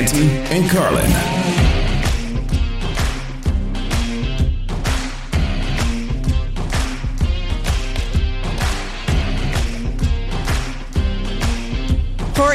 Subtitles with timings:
[0.00, 1.67] And Carlin.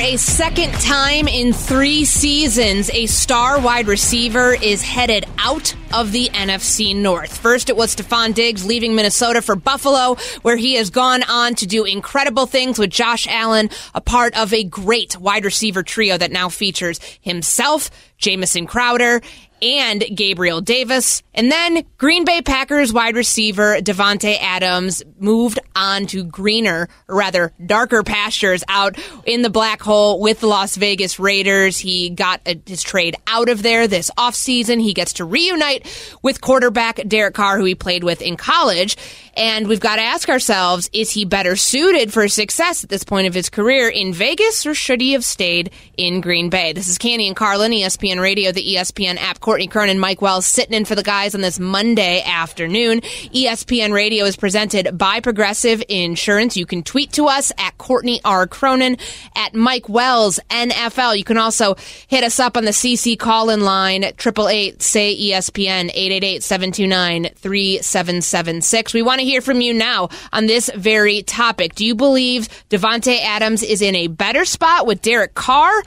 [0.04, 6.28] A second time in three seasons, a star wide receiver is headed out of the
[6.34, 7.38] NFC North.
[7.38, 11.66] First, it was Stefon Diggs leaving Minnesota for Buffalo, where he has gone on to
[11.66, 16.32] do incredible things with Josh Allen, a part of a great wide receiver trio that
[16.32, 19.22] now features himself, Jamison Crowder,
[19.64, 21.24] and Gabriel Davis.
[21.34, 27.54] And then Green Bay Packers wide receiver Davante Adams moved on to greener, or rather
[27.66, 31.80] darker pastures out in the black hole with the Las Vegas Raiders.
[31.80, 34.82] He got a, his trade out of there this offseason.
[34.82, 35.88] He gets to reunite
[36.22, 38.98] with quarterback Derek Carr, who he played with in college.
[39.36, 43.28] And we've got to ask ourselves, is he better suited for success at this point
[43.28, 46.74] of his career in Vegas or should he have stayed in Green Bay?
[46.74, 49.40] This is Canty and Carlin, ESPN Radio, the ESPN app.
[49.54, 53.02] Courtney Cronin and Mike Wells sitting in for the guys on this Monday afternoon.
[53.02, 56.58] ESPN Radio is presented by Progressive Insurance.
[56.58, 58.48] You can tweet to us at Courtney R.
[58.48, 58.98] Cronin,
[59.36, 61.20] at Mike Wells NFL.
[61.20, 61.76] You can also
[62.08, 67.30] hit us up on the CC call in line, at 888 say ESPN, 888 729
[67.36, 68.96] 3776.
[68.96, 71.76] We want to hear from you now on this very topic.
[71.76, 75.84] Do you believe Davante Adams is in a better spot with Derek Carr?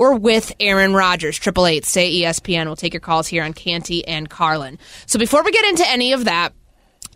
[0.00, 1.38] Or with Aaron Rodgers.
[1.38, 2.64] Triple eight, say ESPN.
[2.64, 4.78] We'll take your calls here on Canty and Carlin.
[5.04, 6.54] So before we get into any of that,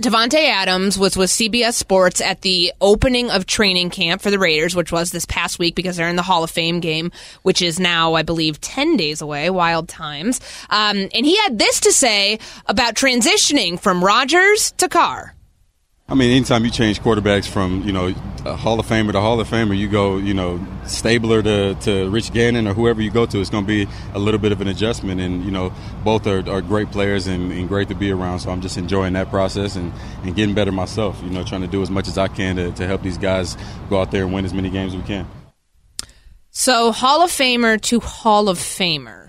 [0.03, 4.77] Davante Adams was with CBS Sports at the opening of training camp for the Raiders,
[4.77, 7.11] which was this past week because they're in the Hall of Fame game,
[7.43, 9.49] which is now, I believe, 10 days away.
[9.49, 10.41] Wild times.
[10.69, 15.35] Um, and he had this to say about transitioning from Rodgers to Carr.
[16.07, 18.13] I mean, anytime you change quarterbacks from you know
[18.45, 22.35] Hall of Famer to Hall of Famer, you go you know Stabler to, to Rich
[22.35, 24.69] Gannon or whoever you go to, it's going to be a little bit of an
[24.69, 25.19] adjustment.
[25.19, 25.73] And you know
[26.05, 28.41] both are, are great players and, and, great to be around.
[28.41, 31.19] So I'm just enjoying that process and, and getting better myself.
[31.23, 33.57] You know, trying to do as much as I can to, to help these guys
[33.89, 35.27] go out there and win as many games as we can.
[36.51, 39.24] So Hall of Famer to Hall of Famer.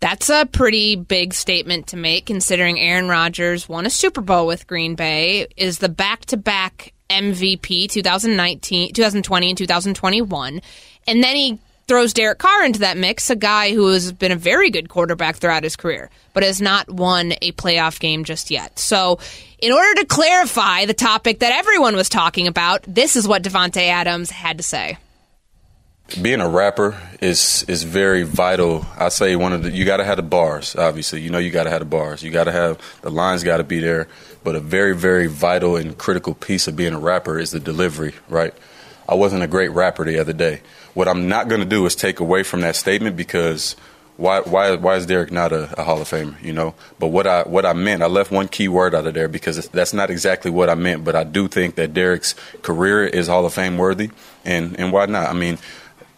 [0.00, 4.66] That's a pretty big statement to make considering Aaron Rodgers won a Super Bowl with
[4.66, 10.60] Green Bay, is the back to back MVP 2019, 2020 and 2021.
[11.06, 11.58] And then he
[11.88, 15.36] throws Derek Carr into that mix, a guy who has been a very good quarterback
[15.36, 18.78] throughout his career, but has not won a playoff game just yet.
[18.78, 19.18] So,
[19.58, 23.88] in order to clarify the topic that everyone was talking about, this is what Davante
[23.88, 24.98] Adams had to say
[26.22, 28.86] being a rapper is is very vital.
[28.96, 30.76] I say one of the you got to have the bars.
[30.76, 32.22] Obviously, you know you got to have the bars.
[32.22, 33.42] You got to have the lines.
[33.42, 34.08] Got to be there.
[34.44, 38.14] But a very very vital and critical piece of being a rapper is the delivery.
[38.28, 38.54] Right.
[39.08, 40.62] I wasn't a great rapper the other day.
[40.94, 43.76] What I'm not going to do is take away from that statement because
[44.16, 46.40] why why why is Derek not a, a, Hall of Famer?
[46.42, 46.74] You know.
[46.98, 49.68] But what I what I meant, I left one key word out of there because
[49.68, 51.04] that's not exactly what I meant.
[51.04, 54.10] But I do think that Derek's career is Hall of Fame worthy,
[54.44, 55.28] and and why not?
[55.28, 55.58] I mean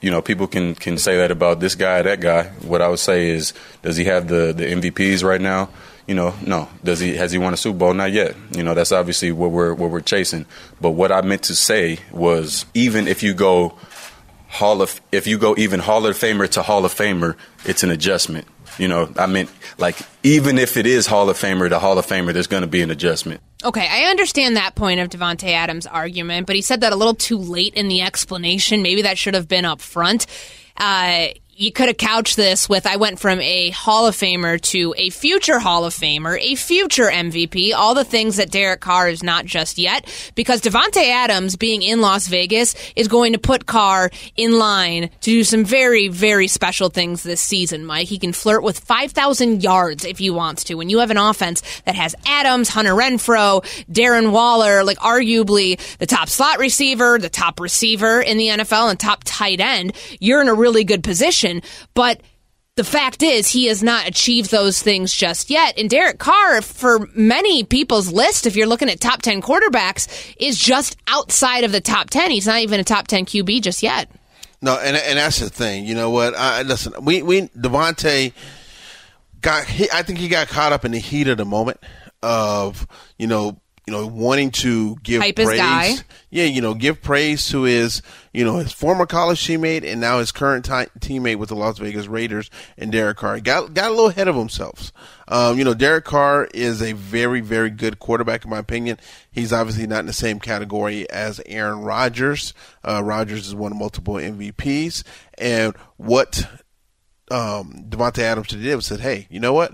[0.00, 2.44] you know, people can can say that about this guy, that guy.
[2.62, 5.70] What I would say is, does he have the the MVPs right now?
[6.06, 6.68] You know, no.
[6.84, 7.94] Does he has he won a Super Bowl?
[7.94, 8.34] Not yet.
[8.56, 10.46] You know, that's obviously what we're what we're chasing.
[10.80, 13.76] But what I meant to say was, even if you go
[14.48, 17.90] Hall of, if you go even Hall of Famer to Hall of Famer, it's an
[17.90, 18.46] adjustment.
[18.78, 22.06] You know, I mean, like even if it is Hall of Famer to Hall of
[22.06, 23.40] Famer, there's going to be an adjustment.
[23.64, 27.14] Okay, I understand that point of Davante Adams' argument, but he said that a little
[27.14, 28.82] too late in the explanation.
[28.82, 30.26] Maybe that should have been up front.
[30.76, 31.28] Uh,
[31.58, 35.10] you could have couched this with I went from a Hall of Famer to a
[35.10, 39.44] future Hall of Famer, a future MVP, all the things that Derek Carr is not
[39.44, 44.56] just yet, because Davante Adams being in Las Vegas is going to put Carr in
[44.56, 48.06] line to do some very, very special things this season, Mike.
[48.06, 50.76] He can flirt with 5,000 yards if he wants to.
[50.76, 56.06] When you have an offense that has Adams, Hunter Renfrow, Darren Waller, like arguably the
[56.06, 60.46] top slot receiver, the top receiver in the NFL, and top tight end, you're in
[60.46, 61.47] a really good position
[61.94, 62.22] but
[62.78, 65.76] the fact is, he has not achieved those things just yet.
[65.76, 70.56] And Derek Carr, for many people's list, if you're looking at top 10 quarterbacks, is
[70.56, 72.30] just outside of the top 10.
[72.30, 74.08] He's not even a top 10 QB just yet.
[74.62, 75.86] No, and and that's the thing.
[75.86, 76.34] You know what?
[76.36, 78.32] I, listen, we we Davante
[79.40, 79.66] got.
[79.66, 81.78] He, I think he got caught up in the heat of the moment
[82.22, 82.86] of
[83.18, 86.04] you know you know, wanting to give Hype praise.
[86.28, 88.02] Yeah, you know, give praise to his,
[88.34, 90.70] you know, his former college teammate and now his current t-
[91.00, 93.40] teammate with the Las Vegas Raiders and Derek Carr.
[93.40, 94.92] Got got a little ahead of himself.
[95.26, 98.98] Um, you know, Derek Carr is a very very good quarterback in my opinion.
[99.30, 102.52] He's obviously not in the same category as Aaron Rodgers.
[102.86, 105.02] Uh, Rodgers is won multiple MVPs,
[105.38, 106.46] and what
[107.30, 109.72] um, Davante Adams did was said, "Hey, you know what?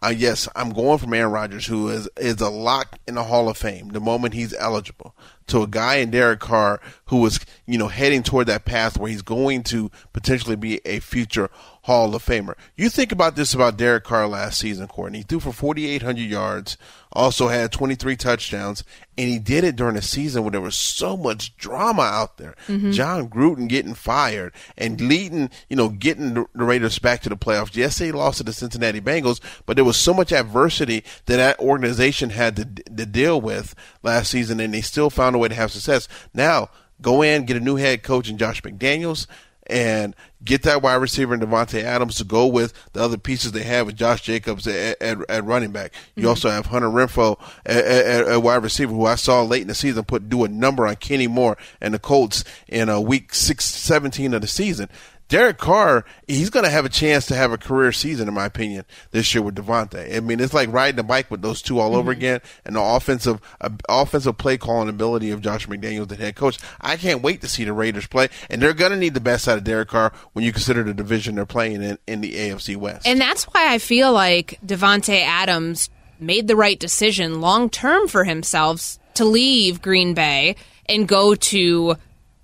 [0.00, 3.48] Uh, yes, I'm going from Aaron Rodgers, who is is a lock in the Hall
[3.48, 5.14] of Fame the moment he's eligible,
[5.48, 9.10] to a guy in Derek Carr who is you know heading toward that path where
[9.10, 11.50] he's going to potentially be a future
[11.82, 12.54] Hall of Famer.
[12.76, 15.18] You think about this about Derek Carr last season, Courtney.
[15.18, 16.76] He threw for 4,800 yards,
[17.18, 18.84] also had 23 touchdowns,
[19.18, 22.54] and he did it during a season where there was so much drama out there.
[22.68, 22.92] Mm-hmm.
[22.92, 27.74] Jon Gruden getting fired and leading, you know, getting the Raiders back to the playoffs.
[27.74, 31.58] Yes, they lost to the Cincinnati Bengals, but there was so much adversity that that
[31.58, 33.74] organization had to, to deal with
[34.04, 36.06] last season, and they still found a way to have success.
[36.32, 36.70] Now,
[37.02, 39.26] go in, get a new head coach in Josh McDaniels
[39.68, 43.64] and get that wide receiver in Davante Adams to go with the other pieces they
[43.64, 45.92] have with Josh Jacobs at, at, at running back.
[46.14, 46.28] You mm-hmm.
[46.28, 49.74] also have Hunter Renfrow at, at, at, wide receiver, who I saw late in the
[49.74, 53.64] season put do a number on Kenny Moore and the Colts in a week six,
[53.64, 54.88] 17 of the season.
[55.28, 58.46] Derek Carr, he's going to have a chance to have a career season, in my
[58.46, 60.16] opinion, this year with Davante.
[60.16, 61.98] I mean, it's like riding a bike with those two all mm-hmm.
[61.98, 66.34] over again, and the offensive uh, offensive play calling ability of Josh McDaniels, the head
[66.34, 66.58] coach.
[66.80, 69.46] I can't wait to see the Raiders play, and they're going to need the best
[69.46, 72.76] out of Derek Carr when you consider the division they're playing in in the AFC
[72.76, 73.06] West.
[73.06, 78.24] And that's why I feel like Davante Adams made the right decision long term for
[78.24, 81.96] himself to leave Green Bay and go to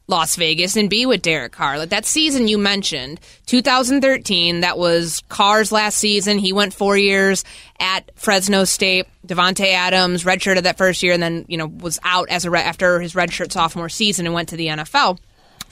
[0.07, 1.79] Las Vegas and be with Derek Carr.
[1.79, 6.39] Like that season you mentioned, 2013, that was Carr's last season.
[6.39, 7.43] He went four years
[7.81, 9.07] at Fresno State.
[9.27, 12.61] Davante Adams redshirted that first year and then, you know, was out as a re-
[12.61, 15.19] after his redshirt sophomore season and went to the NFL.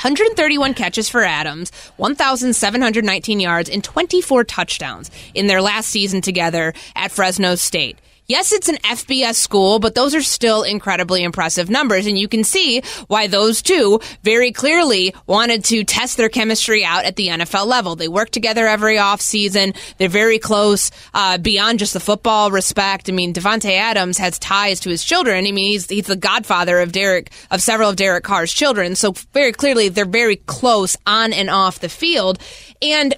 [0.00, 7.12] 131 catches for Adams, 1,719 yards, and 24 touchdowns in their last season together at
[7.12, 7.98] Fresno State.
[8.26, 12.06] Yes, it's an FBS school, but those are still incredibly impressive numbers.
[12.06, 17.04] And you can see why those two very clearly wanted to test their chemistry out
[17.04, 17.96] at the NFL level.
[17.96, 19.76] They work together every offseason.
[19.98, 23.08] They're very close uh, beyond just the football respect.
[23.08, 25.44] I mean, Davante Adams has ties to his children.
[25.44, 28.94] I mean, he's, he's the godfather of Derek, of several of Derek Carr's children.
[28.94, 32.38] So very clearly, they're very close on and off the field.
[32.80, 33.14] And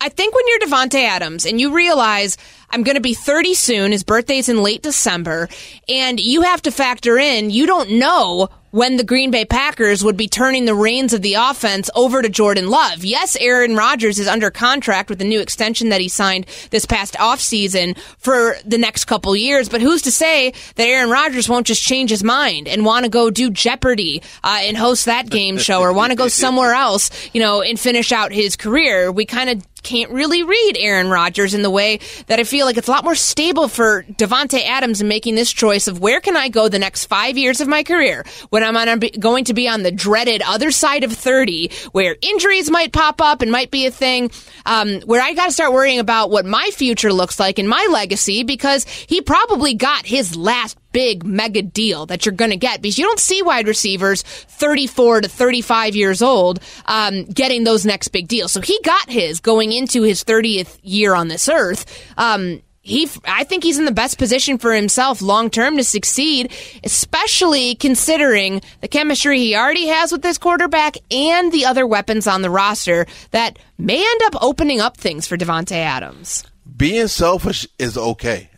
[0.00, 2.36] I think when you're Davante Adams and you realize
[2.70, 5.48] I'm going to be 30 soon, his birthday's in late December,
[5.88, 10.16] and you have to factor in you don't know when the Green Bay Packers would
[10.16, 13.04] be turning the reins of the offense over to Jordan Love.
[13.04, 17.14] Yes, Aaron Rodgers is under contract with the new extension that he signed this past
[17.14, 21.82] offseason for the next couple years, but who's to say that Aaron Rodgers won't just
[21.82, 25.80] change his mind and want to go do Jeopardy uh, and host that game show
[25.80, 29.10] or want to go somewhere else, you know, and finish out his career?
[29.10, 32.76] We kind of can't really read Aaron Rodgers in the way that I feel like
[32.76, 36.36] it's a lot more stable for Davante Adams in making this choice of where can
[36.36, 39.66] I go the next five years of my career when I'm on going to be
[39.66, 43.86] on the dreaded other side of 30 where injuries might pop up and might be
[43.86, 44.30] a thing,
[44.66, 47.88] um, where I got to start worrying about what my future looks like and my
[47.90, 52.82] legacy because he probably got his last big mega deal that you're going to get
[52.82, 58.08] because you don't see wide receivers 34 to 35 years old um, getting those next
[58.08, 58.52] big deals.
[58.52, 61.84] So he got his going into his 30th year on this earth.
[62.16, 66.52] Um, he, I think he's in the best position for himself long term to succeed,
[66.82, 72.40] especially considering the chemistry he already has with this quarterback and the other weapons on
[72.40, 76.44] the roster that may end up opening up things for Davante Adams.
[76.76, 78.48] Being selfish is okay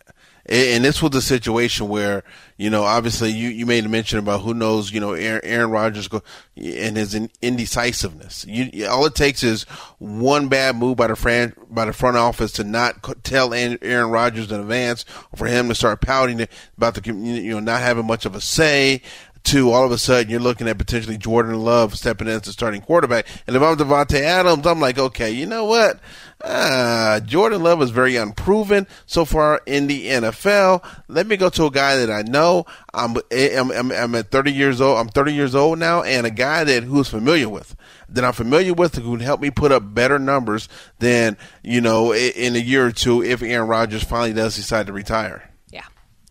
[0.51, 2.25] and this was a situation where
[2.57, 5.71] you know obviously you, you made a mention about who knows you know Aaron, Aaron
[5.71, 6.23] Rodgers go
[6.57, 8.45] and his indecisiveness.
[8.49, 9.63] You, all it takes is
[9.99, 14.51] one bad move by the fran, by the front office to not tell Aaron Rodgers
[14.51, 15.05] in advance,
[15.37, 19.03] for him to start pouting about the you know not having much of a say
[19.45, 22.53] to all of a sudden you're looking at potentially Jordan Love stepping in as the
[22.53, 23.27] starting quarterback.
[23.47, 26.01] And if I'm Davante Adams, I'm like, okay, you know what?
[26.43, 30.83] Uh, Jordan Love is very unproven so far in the NFL.
[31.09, 32.65] Let me go to a guy that I know.
[32.95, 34.99] I'm, I'm, I'm, I'm at 30 years old.
[34.99, 37.77] I'm 30 years old now, and a guy that who's familiar with,
[38.09, 40.69] that I'm familiar with, who can help me put up better numbers
[40.99, 44.93] than you know in a year or two if Aaron Rodgers finally does decide to
[44.93, 45.50] retire.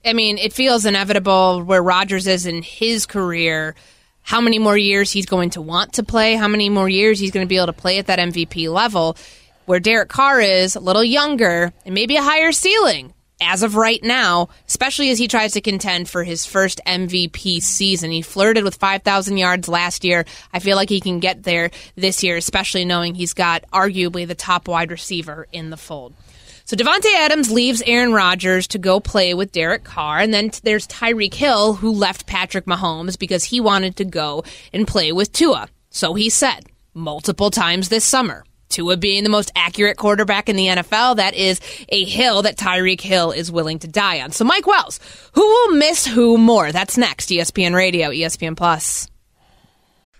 [0.05, 3.75] I mean, it feels inevitable where Rodgers is in his career
[4.21, 7.31] how many more years he's going to want to play, how many more years he's
[7.31, 9.17] going to be able to play at that MVP level
[9.65, 14.03] where Derek Carr is a little younger and maybe a higher ceiling as of right
[14.03, 18.11] now, especially as he tries to contend for his first MVP season.
[18.11, 20.25] He flirted with 5,000 yards last year.
[20.53, 24.35] I feel like he can get there this year, especially knowing he's got arguably the
[24.35, 26.13] top wide receiver in the fold.
[26.69, 30.85] So Davante Adams leaves Aaron Rodgers to go play with Derek Carr, and then there's
[30.85, 35.67] Tyreek Hill who left Patrick Mahomes because he wanted to go and play with Tua.
[35.89, 38.43] So he said multiple times this summer.
[38.69, 41.59] Tua being the most accurate quarterback in the NFL, that is
[41.89, 44.31] a hill that Tyreek Hill is willing to die on.
[44.31, 44.99] So, Mike Wells,
[45.33, 46.71] who will miss who more?
[46.71, 47.29] That's next.
[47.29, 49.09] ESPN Radio, ESPN Plus.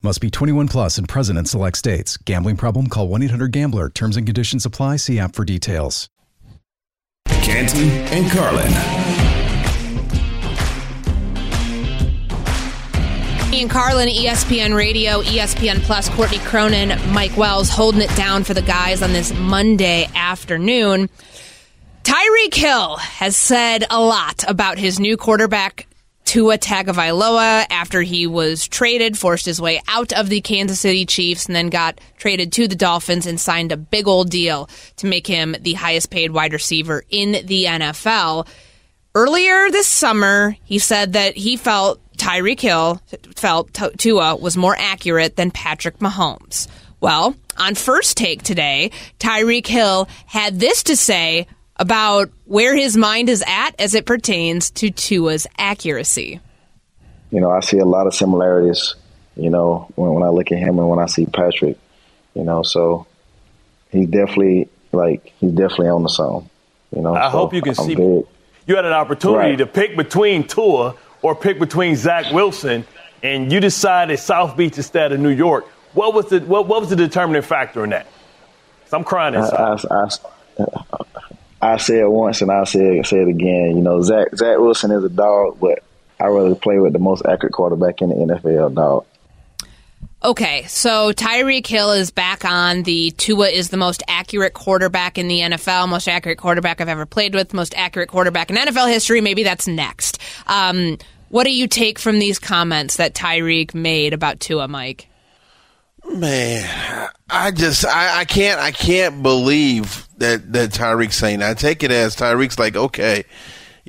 [0.00, 2.16] Must be 21 plus and present in select states.
[2.18, 2.86] Gambling problem?
[2.86, 3.90] Call 1 800 GAMBLER.
[3.90, 4.96] Terms and conditions apply.
[4.96, 6.08] See app for details.
[7.26, 8.72] Canty and Carlin.
[13.52, 18.62] Ian Carlin, ESPN Radio, ESPN Plus, Courtney Cronin, Mike Wells holding it down for the
[18.62, 21.08] guys on this Monday afternoon.
[22.04, 25.87] Tyreek Hill has said a lot about his new quarterback
[26.28, 31.46] Tua Tagovailoa after he was traded, forced his way out of the Kansas City Chiefs,
[31.46, 35.26] and then got traded to the Dolphins and signed a big old deal to make
[35.26, 38.46] him the highest paid wide receiver in the NFL.
[39.14, 43.00] Earlier this summer, he said that he felt Tyreek Hill
[43.34, 46.68] felt Tua was more accurate than Patrick Mahomes.
[47.00, 51.46] Well, on first take today, Tyreek Hill had this to say
[51.78, 56.40] about where his mind is at as it pertains to Tua's accuracy.
[57.30, 58.94] You know, I see a lot of similarities,
[59.36, 61.76] you know, when, when I look at him and when I see Patrick,
[62.34, 63.06] you know, so
[63.90, 66.48] he's definitely like he's definitely on the song.
[66.94, 67.94] You know, I so hope you can I'm see.
[67.94, 68.24] big.
[68.66, 69.58] You had an opportunity Right.
[69.58, 72.84] to pick between Tua or pick between Zach Wilson,
[73.22, 75.66] and you decided South Beach instead of New York.
[75.94, 78.06] What was the what, what was the determining factor in that?
[78.84, 79.40] 'Cause I'm crying I.
[79.46, 80.08] I, I,
[81.60, 83.76] I say it once and I say it, say it again.
[83.76, 85.82] You know, Zach Zach Wilson is a dog, but
[86.20, 89.04] I rather play with the most accurate quarterback in the NFL, dog.
[90.24, 95.28] Okay, so Tyreek Hill is back on the Tua is the most accurate quarterback in
[95.28, 99.20] the NFL, most accurate quarterback I've ever played with, most accurate quarterback in NFL history.
[99.20, 100.18] Maybe that's next.
[100.48, 100.98] Um,
[101.28, 105.08] what do you take from these comments that Tyreek made about Tua, Mike?
[106.10, 111.42] Man, I just I, I can't I can't believe that that Tyreek's saying.
[111.42, 113.24] I take it as Tyreek's like, okay,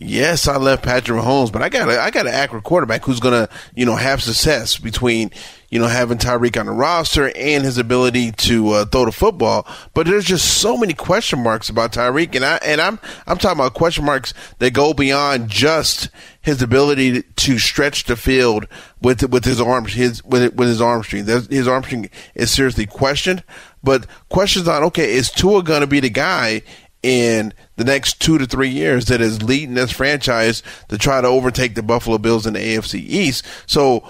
[0.01, 3.49] yes, I left Patrick Mahomes, but I got I got an accurate quarterback who's gonna
[3.75, 5.31] you know have success between
[5.69, 9.67] you know having Tyreek on the roster and his ability to uh, throw the football.
[9.93, 13.59] But there's just so many question marks about Tyreek, and I and I'm I'm talking
[13.59, 16.09] about question marks that go beyond just
[16.41, 18.67] his ability to stretch the field
[19.01, 21.25] with with his arms his with with his arm string.
[21.25, 23.43] His arm string is seriously questioned,
[23.83, 26.61] but questions on okay, is Tua going to be the guy
[27.01, 31.27] in the next two to three years that is leading this franchise to try to
[31.27, 33.45] overtake the Buffalo Bills in the AFC East?
[33.65, 34.07] So.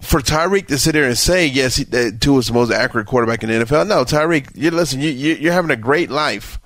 [0.00, 1.82] For Tyreek to sit there and say yes,
[2.20, 3.86] Tua is the most accurate quarterback in the NFL.
[3.86, 5.00] No, Tyreek, you listen.
[5.00, 6.58] You, you, you're having a great life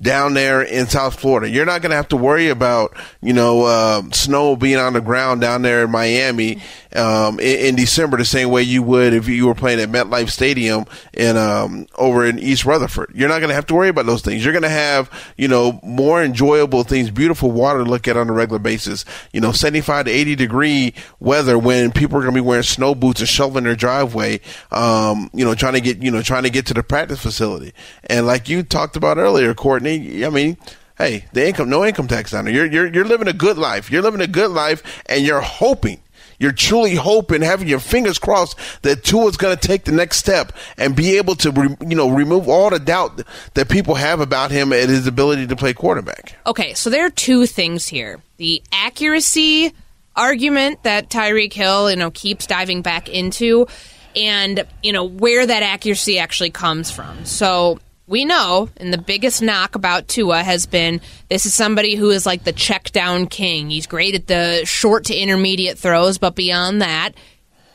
[0.00, 1.48] down there in South Florida.
[1.48, 5.00] You're not going to have to worry about you know um snow being on the
[5.00, 6.62] ground down there in Miami
[6.94, 10.30] um, in, in December the same way you would if you were playing at MetLife
[10.30, 13.12] Stadium in um, over in East Rutherford.
[13.14, 14.44] You're not going to have to worry about those things.
[14.44, 18.28] You're going to have you know more enjoyable things, beautiful water to look at on
[18.28, 19.04] a regular basis.
[19.32, 22.94] You know, 75 to 80 degree weather when people are going to be wearing snow
[22.94, 24.40] boots and shoveling their driveway.
[24.70, 27.72] Um, you know, trying to get you know trying to get to the practice facility.
[28.04, 30.56] And like you talked about earlier, Courtney, I mean.
[30.96, 32.54] Hey, the income, no income tax down there.
[32.54, 33.90] You're, you're, you're living a good life.
[33.90, 36.00] You're living a good life and you're hoping,
[36.38, 40.52] you're truly hoping, having your fingers crossed that Tua's going to take the next step
[40.78, 43.22] and be able to, re, you know, remove all the doubt
[43.54, 46.36] that people have about him and his ability to play quarterback.
[46.46, 49.72] Okay, so there are two things here: the accuracy
[50.14, 53.66] argument that Tyreek Hill, you know, keeps diving back into,
[54.14, 57.24] and you know where that accuracy actually comes from.
[57.24, 62.10] So we know, and the biggest knock about Tua has been this is somebody who
[62.10, 63.70] is like the check down king.
[63.70, 67.12] He's great at the short to intermediate throws, but beyond that,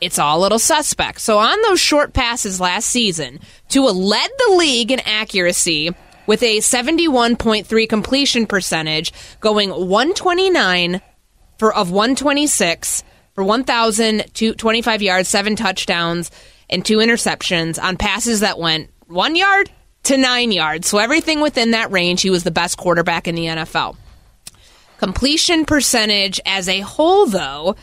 [0.00, 1.20] it's all a little suspect.
[1.20, 5.90] So on those short passes last season, Tua led the league in accuracy
[6.26, 11.00] with a 71.3 completion percentage, going 129
[11.58, 13.02] for of 126
[13.34, 16.30] for 1,025 yards, seven touchdowns,
[16.70, 19.70] and two interceptions on passes that went one yard
[20.04, 20.88] to nine yards.
[20.88, 23.96] So everything within that range, he was the best quarterback in the NFL.
[24.98, 27.76] Completion percentage as a whole, though,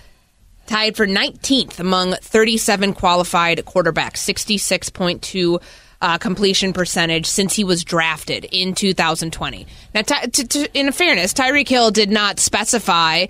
[0.67, 5.61] tied for 19th among 37 qualified quarterbacks, 66.2
[5.99, 9.65] uh, completion percentage since he was drafted in 2020.
[9.95, 13.25] Now, t- t- t- in fairness, Tyreek Hill did not specify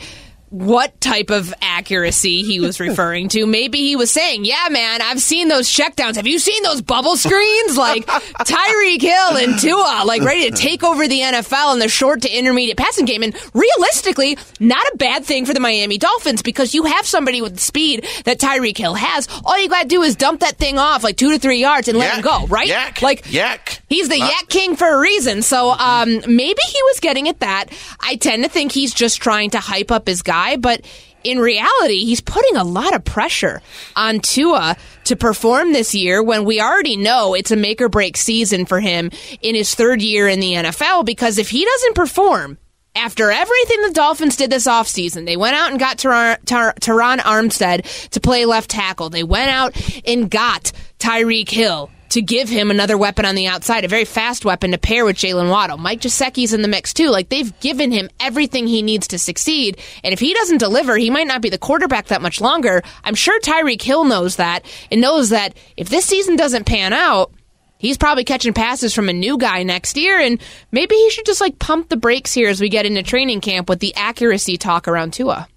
[0.49, 3.45] what type of accuracy he was referring to.
[3.45, 6.15] Maybe he was saying, "Yeah, man, I've seen those checkdowns.
[6.15, 7.77] Have you seen those bubble screens?
[7.77, 8.05] Like
[8.45, 12.29] Tyreek Hill and Tua, like ready to take over the NFL in the short to
[12.29, 16.83] intermediate passing game." And realistically, not a bad thing for the Miami Dolphins because you
[16.83, 19.27] have somebody with the speed that Tyreek Hill has.
[19.45, 21.87] All you got to do is dump that thing off like two to three yards
[21.87, 22.67] and let him go, right?
[22.69, 23.79] YAC, like YAC.
[23.89, 25.41] He's the Uh, YAC king for a reason.
[25.41, 27.65] So um, maybe he was getting at that.
[27.99, 30.85] I tend to think he's just trying to hype up his guy, but
[31.23, 33.61] in reality, he's putting a lot of pressure
[33.95, 38.15] on Tua to perform this year when we already know it's a make or break
[38.15, 42.57] season for him in his third year in the NFL because if he doesn't perform,
[42.95, 47.19] after everything the Dolphins did this offseason, they went out and got Ter- Ter- Terron
[47.19, 49.09] Armstead to play left tackle.
[49.09, 49.75] They went out
[50.05, 54.45] and got Tyreek Hill to give him another weapon on the outside, a very fast
[54.45, 55.77] weapon to pair with Jaylen Waddle.
[55.77, 57.09] Mike Gesicki's in the mix too.
[57.09, 59.79] Like they've given him everything he needs to succeed.
[60.03, 62.81] And if he doesn't deliver, he might not be the quarterback that much longer.
[63.03, 67.31] I'm sure Tyreek Hill knows that and knows that if this season doesn't pan out,
[67.79, 70.41] He's probably catching passes from a new guy next year, and
[70.71, 73.69] maybe he should just like pump the brakes here as we get into training camp
[73.69, 75.47] with the accuracy talk around Tua.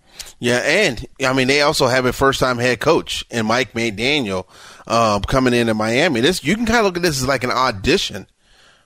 [0.40, 4.46] Yeah, and I mean they also have a first time head coach in Mike McDaniel
[4.87, 6.20] um, coming into Miami.
[6.20, 8.26] This you can kind of look at this as like an audition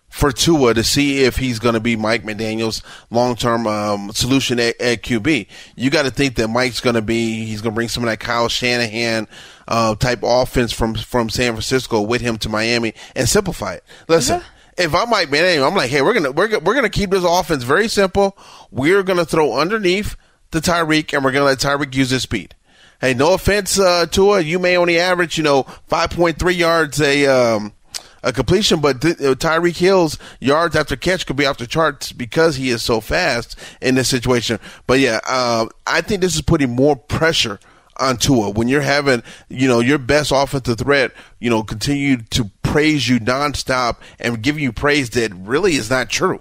[0.08, 4.58] for Tua to see if he's going to be Mike McDaniel's long term um, solution
[4.58, 5.46] at, at QB.
[5.76, 8.10] You got to think that Mike's going to be he's going to bring some of
[8.10, 9.28] that Kyle Shanahan
[9.68, 13.84] uh, type offense from from San Francisco with him to Miami and simplify it.
[14.08, 14.42] Listen.
[14.76, 17.22] If I'm Mike McDaniel, I'm like, hey, we're gonna we're gonna, we're gonna keep this
[17.22, 18.36] offense very simple.
[18.72, 20.16] We're gonna throw underneath
[20.54, 22.54] the Tyreek, and we're gonna let Tyreek use his speed.
[23.00, 27.74] Hey, no offense, uh, Tua, you may only average, you know, 5.3 yards a um,
[28.22, 32.12] a completion, but th- uh, Tyreek Hill's yards after catch could be off the charts
[32.12, 34.58] because he is so fast in this situation.
[34.86, 37.60] But yeah, uh, I think this is putting more pressure
[37.98, 42.50] on Tua when you're having, you know, your best offensive threat, you know, continue to
[42.62, 46.40] praise you nonstop and give you praise that really is not true.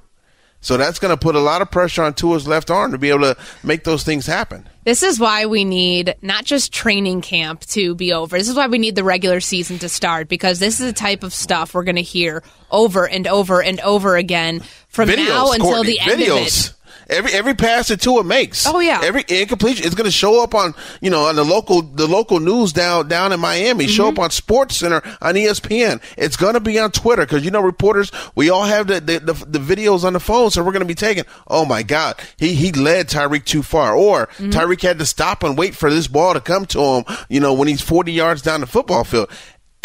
[0.63, 3.10] So that's going to put a lot of pressure on Tua's left arm to be
[3.10, 4.67] able to make those things happen.
[4.86, 8.38] This is why we need not just training camp to be over.
[8.38, 11.23] This is why we need the regular season to start because this is the type
[11.23, 15.52] of stuff we're going to hear over and over and over again from videos, now
[15.52, 16.69] until Courtney, the end videos.
[16.69, 16.73] of it.
[17.13, 18.65] Every every pass that Tua makes.
[18.67, 19.02] Oh, yeah.
[19.04, 22.39] Every incompletion is going to show up on you know on the local the local
[22.39, 23.88] news down down in Miami.
[23.88, 24.19] Show Mm-hmm.
[24.19, 26.02] up on SportsCenter on ESPN.
[26.17, 29.19] It's going to be on Twitter because you know reporters we all have the the,
[29.19, 31.23] the the videos on the phone, so we're going to be taking.
[31.47, 34.49] Oh my God, he he led Tyreek too far, or Mm-hmm.
[34.49, 37.06] Tyreek had to stop and wait for this ball to come to him.
[37.30, 39.30] You know when he's forty yards down the football field.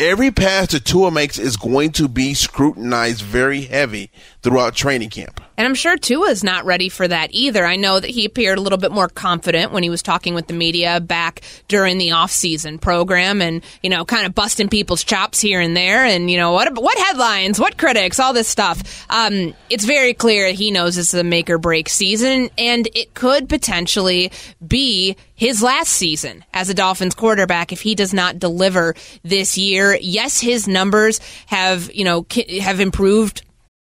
[0.00, 5.40] Every pass that Tua makes is going to be scrutinized very heavy throughout training camp.
[5.56, 7.66] And I'm sure Tua's not ready for that either.
[7.66, 10.46] I know that he appeared a little bit more confident when he was talking with
[10.46, 15.40] the media back during the off-season program and, you know, kind of busting people's chops
[15.40, 19.04] here and there and, you know, what what headlines, what critics, all this stuff.
[19.10, 23.14] Um, it's very clear he knows this is a make or break season and it
[23.14, 24.30] could potentially
[24.64, 29.98] be his last season as a Dolphins quarterback if he does not deliver this year.
[30.00, 32.24] Yes, his numbers have, you know,
[32.60, 33.42] have improved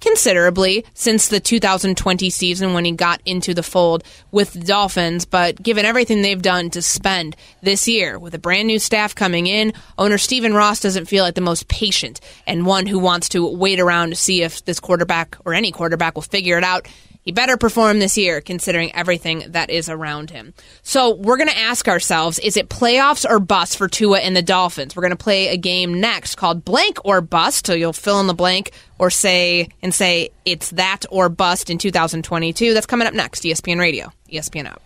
[0.00, 5.24] Considerably since the 2020 season when he got into the fold with the Dolphins.
[5.24, 9.46] But given everything they've done to spend this year with a brand new staff coming
[9.46, 13.46] in, owner Stephen Ross doesn't feel like the most patient and one who wants to
[13.46, 16.88] wait around to see if this quarterback or any quarterback will figure it out.
[17.22, 20.54] He better perform this year considering everything that is around him.
[20.82, 24.42] So we're going to ask ourselves, is it playoffs or bust for Tua and the
[24.42, 24.96] Dolphins?
[24.96, 27.66] We're going to play a game next called blank or bust.
[27.66, 31.78] So you'll fill in the blank or say, and say it's that or bust in
[31.78, 32.72] 2022.
[32.72, 33.42] That's coming up next.
[33.42, 34.82] ESPN Radio, ESPN app.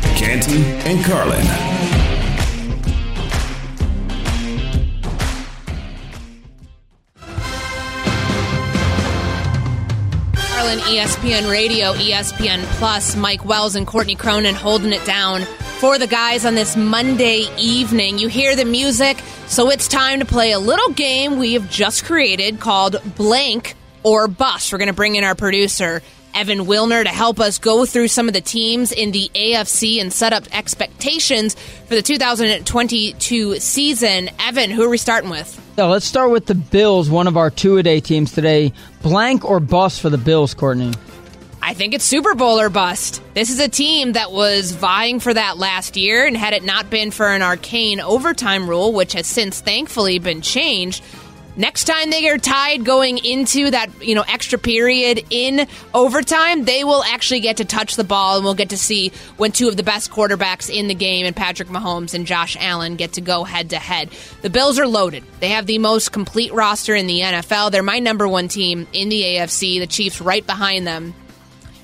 [0.00, 2.11] Canty and Carlin.
[10.62, 15.42] Carlin, ESPN Radio, ESPN Plus, Mike Wells and Courtney Cronin holding it down
[15.80, 18.20] for the guys on this Monday evening.
[18.20, 22.04] You hear the music, so it's time to play a little game we have just
[22.04, 24.70] created called Blank or Bust.
[24.70, 26.00] We're going to bring in our producer,
[26.34, 30.12] Evan Wilner, to help us go through some of the teams in the AFC and
[30.12, 31.54] set up expectations
[31.86, 34.30] for the 2022 season.
[34.38, 35.60] Evan, who are we starting with?
[35.76, 38.72] So let's start with the Bills, one of our two a day teams today.
[39.02, 40.92] Blank or bust for the Bills, Courtney?
[41.64, 43.22] I think it's Super Bowl or bust.
[43.34, 46.90] This is a team that was vying for that last year, and had it not
[46.90, 51.04] been for an arcane overtime rule, which has since thankfully been changed,
[51.56, 56.84] next time they are tied going into that you know extra period in overtime, they
[56.84, 59.76] will actually get to touch the ball, and we'll get to see when two of
[59.76, 63.44] the best quarterbacks in the game, and Patrick Mahomes and Josh Allen, get to go
[63.44, 64.10] head to head.
[64.42, 65.24] The Bills are loaded.
[65.40, 67.70] They have the most complete roster in the NFL.
[67.70, 69.80] They're my number one team in the AFC.
[69.80, 71.14] The Chiefs right behind them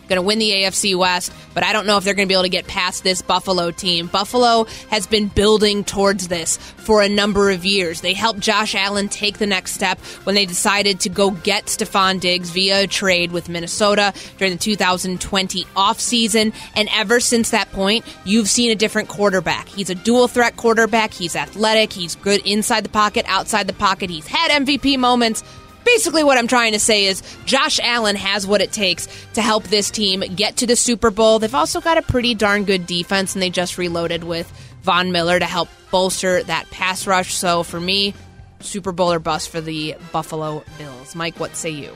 [0.09, 2.35] going to win the AFC West, but I don't know if they're going to be
[2.35, 4.07] able to get past this Buffalo team.
[4.07, 8.01] Buffalo has been building towards this for a number of years.
[8.01, 12.21] They helped Josh Allen take the next step when they decided to go get Stefon
[12.21, 16.55] Diggs via trade with Minnesota during the 2020 offseason.
[16.75, 19.69] And ever since that point, you've seen a different quarterback.
[19.69, 21.13] He's a dual threat quarterback.
[21.13, 21.93] He's athletic.
[21.93, 24.11] He's good inside the pocket, outside the pocket.
[24.11, 25.43] He's had MVP moments
[25.85, 29.65] basically what I'm trying to say is Josh Allen has what it takes to help
[29.65, 31.39] this team get to the Super Bowl.
[31.39, 34.51] They've also got a pretty darn good defense, and they just reloaded with
[34.83, 37.35] Von Miller to help bolster that pass rush.
[37.35, 38.15] So for me,
[38.61, 41.15] Super Bowl or bust for the Buffalo Bills.
[41.15, 41.93] Mike, what say you?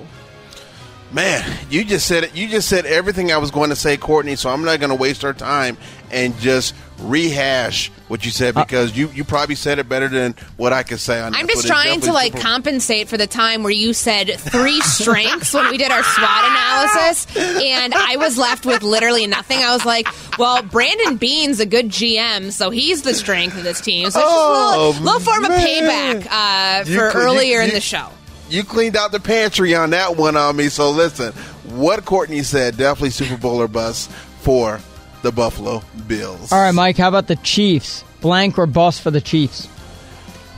[1.13, 2.35] Man, you just said it.
[2.35, 4.35] You just said everything I was going to say, Courtney.
[4.35, 5.77] So I'm not going to waste our time
[6.13, 10.73] and just rehash what you said because you, you probably said it better than what
[10.73, 11.35] I could say on.
[11.35, 14.81] I'm that, just trying to like super- compensate for the time where you said three
[14.83, 19.59] strengths when we did our SWOT analysis, and I was left with literally nothing.
[19.59, 20.07] I was like,
[20.39, 24.29] "Well, Brandon Beane's a good GM, so he's the strength of this team." So it's
[24.29, 27.81] just a little, Oh, little form of payback uh, for could- you- earlier in the
[27.81, 28.09] show.
[28.51, 30.69] You cleaned out the pantry on that one on me.
[30.69, 31.33] So listen,
[31.75, 34.11] what Courtney said definitely Super Bowl or bust
[34.43, 34.79] for
[35.23, 36.53] the Buffalo Bills.
[36.53, 38.05] All right, Mike, how about the Chiefs?
[38.21, 39.69] Blank or bust for the Chiefs?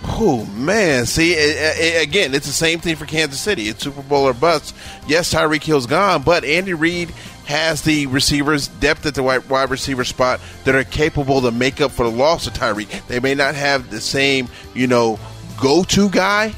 [0.06, 3.68] Oh man, see a- a- again, it's the same thing for Kansas City.
[3.68, 4.74] It's Super Bowl or bust.
[5.08, 7.10] Yes, Tyreek Hill's gone, but Andy Reid
[7.46, 11.80] has the receivers depth at the wide, wide receiver spot that are capable to make
[11.80, 13.06] up for the loss of Tyreek.
[13.06, 15.18] They may not have the same, you know,
[15.58, 16.52] go-to guy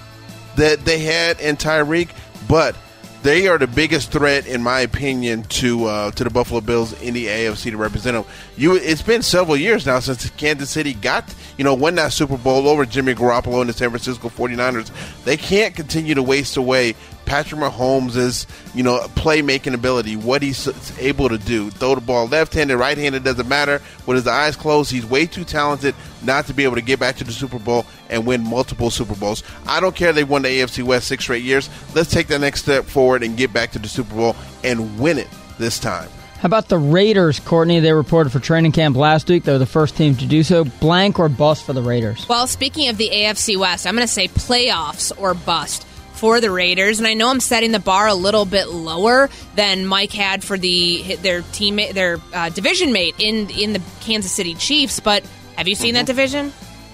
[0.57, 2.09] that they had in Tyreek,
[2.49, 2.75] but
[3.26, 7.12] they are the biggest threat, in my opinion, to uh, to the Buffalo Bills in
[7.12, 8.24] the AFC to represent them.
[8.56, 12.36] You, it's been several years now since Kansas City got, you know, won that Super
[12.36, 14.92] Bowl over Jimmy Garoppolo and the San Francisco 49ers.
[15.24, 16.94] They can't continue to waste away
[17.26, 20.66] Patrick Mahomes' you know playmaking ability, what he's
[20.98, 23.82] able to do, throw the ball left-handed, right-handed doesn't matter.
[24.06, 27.16] With his eyes closed, he's way too talented not to be able to get back
[27.16, 29.42] to the Super Bowl and win multiple Super Bowls.
[29.66, 31.68] I don't care they won the AFC West six straight years.
[31.94, 35.18] Let's take the next step forward and get back to the Super Bowl and win
[35.18, 36.08] it this time.
[36.38, 37.80] How about the Raiders, Courtney?
[37.80, 39.44] They reported for training camp last week.
[39.44, 40.64] They're the first team to do so.
[40.64, 42.26] Blank or bust for the Raiders?
[42.28, 45.86] Well, speaking of the AFC West, I'm going to say playoffs or bust
[46.16, 49.87] for the Raiders, and I know I'm setting the bar a little bit lower than
[49.87, 54.55] Mike had for the their teammate, their uh, division mate in in the Kansas City
[54.55, 55.00] Chiefs.
[55.00, 55.24] But
[55.57, 56.52] have you seen that division?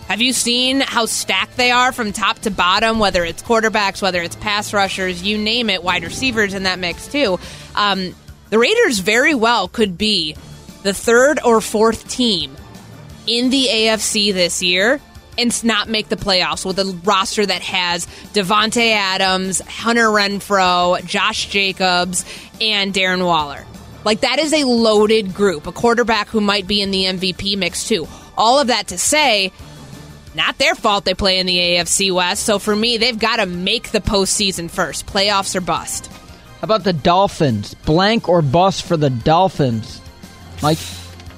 [0.09, 2.99] Have you seen how stacked they are from top to bottom?
[2.99, 7.07] Whether it's quarterbacks, whether it's pass rushers, you name it, wide receivers in that mix
[7.07, 7.39] too.
[7.75, 8.15] Um,
[8.51, 10.37] the Raiders very well could be
[10.83, 12.55] the third or fourth team
[13.27, 15.01] in the AFC this year
[15.39, 21.49] and not make the playoffs with a roster that has Davante Adams, Hunter Renfrow, Josh
[21.49, 22.25] Jacobs,
[22.61, 23.65] and Darren Waller.
[24.05, 27.89] Like that is a loaded group, a quarterback who might be in the MVP mix
[27.89, 28.09] too.
[28.37, 29.53] All of that to say,
[30.35, 32.45] not their fault they play in the AFC West.
[32.45, 35.07] So for me, they've got to make the postseason first.
[35.07, 36.07] Playoffs or bust.
[36.07, 37.75] How about the Dolphins?
[37.75, 40.01] Blank or bust for the Dolphins?
[40.63, 40.79] Mike?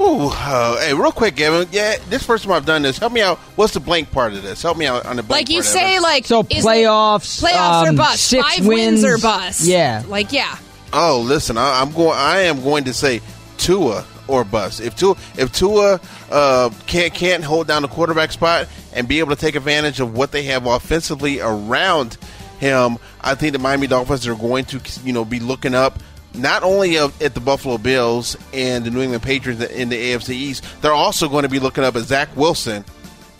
[0.00, 1.68] Ooh, uh, hey, real quick, Gavin.
[1.70, 2.98] Yeah, this first time I've done this.
[2.98, 3.38] Help me out.
[3.56, 4.60] What's the blank part of this?
[4.62, 6.02] Help me out on the blank Like you part say, it.
[6.02, 9.62] like So is playoffs, playoffs um, or bust, six five wins, or bust.
[9.64, 10.02] Yeah.
[10.08, 10.56] like yeah.
[10.92, 12.16] Oh, listen, I, I'm going.
[12.18, 13.20] I am going to say
[13.58, 14.80] Tua or bust.
[14.80, 19.30] If Tua, if Tua uh, can't can't hold down the quarterback spot and be able
[19.30, 22.16] to take advantage of what they have offensively around
[22.58, 25.98] him, I think the Miami Dolphins are going to you know be looking up.
[26.34, 30.64] Not only at the Buffalo Bills and the New England Patriots in the AFC East,
[30.82, 32.84] they're also going to be looking up at Zach Wilson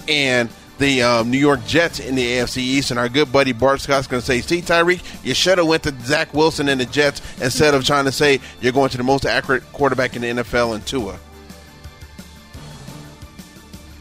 [0.08, 2.90] and the um, New York Jets in the AFC East.
[2.90, 5.82] And our good buddy Bart Scott's going to say, "See, Tyreek, you should have went
[5.84, 9.02] to Zach Wilson and the Jets instead of trying to say you're going to the
[9.02, 11.18] most accurate quarterback in the NFL in Tua."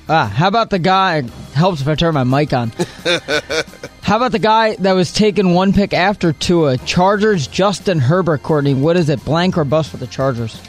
[0.09, 1.21] Ah, how about the guy?
[1.53, 2.71] Helps if I turn my mic on.
[4.13, 6.77] how about the guy that was taken one pick after Tua?
[6.77, 8.75] Chargers, Justin Herbert, Courtney.
[8.75, 10.61] What is it, blank or bust for the Chargers?